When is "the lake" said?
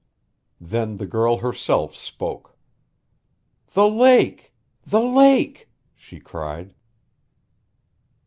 3.73-4.51, 4.83-5.69